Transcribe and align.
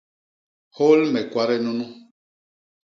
Hôl 0.77 0.99
me 1.11 1.21
kwade 1.31 1.55
nunu! 1.63 1.85